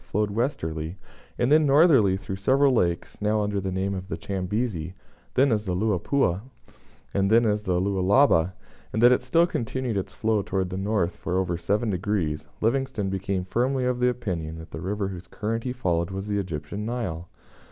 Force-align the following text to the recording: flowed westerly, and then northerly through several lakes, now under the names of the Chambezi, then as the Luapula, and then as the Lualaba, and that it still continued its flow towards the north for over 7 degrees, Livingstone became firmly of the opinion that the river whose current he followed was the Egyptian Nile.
flowed 0.03 0.31
westerly, 0.31 0.97
and 1.37 1.51
then 1.51 1.63
northerly 1.63 2.17
through 2.17 2.35
several 2.35 2.73
lakes, 2.73 3.21
now 3.21 3.39
under 3.43 3.61
the 3.61 3.71
names 3.71 3.95
of 3.97 4.07
the 4.07 4.17
Chambezi, 4.17 4.95
then 5.35 5.51
as 5.51 5.65
the 5.65 5.75
Luapula, 5.75 6.41
and 7.13 7.29
then 7.29 7.45
as 7.45 7.61
the 7.61 7.79
Lualaba, 7.79 8.51
and 8.91 8.99
that 9.03 9.11
it 9.11 9.21
still 9.21 9.45
continued 9.45 9.95
its 9.97 10.15
flow 10.15 10.41
towards 10.41 10.71
the 10.71 10.75
north 10.75 11.17
for 11.17 11.37
over 11.37 11.55
7 11.55 11.87
degrees, 11.91 12.47
Livingstone 12.61 13.09
became 13.11 13.45
firmly 13.45 13.85
of 13.85 13.99
the 13.99 14.09
opinion 14.09 14.57
that 14.57 14.71
the 14.71 14.81
river 14.81 15.09
whose 15.09 15.27
current 15.27 15.65
he 15.65 15.71
followed 15.71 16.09
was 16.09 16.25
the 16.25 16.39
Egyptian 16.39 16.83
Nile. 16.83 17.29